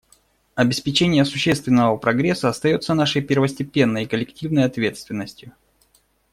[0.55, 5.53] Обеспечение существенного прогресса остается нашей первостепенной и коллективной ответственностью.